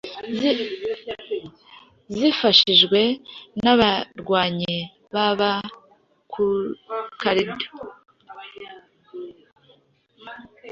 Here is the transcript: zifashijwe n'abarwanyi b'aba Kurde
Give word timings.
zifashijwe 2.15 3.01
n'abarwanyi 3.61 4.75
b'aba 5.13 5.51
Kurde 6.31 7.53